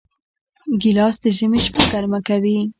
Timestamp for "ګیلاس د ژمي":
0.81-1.59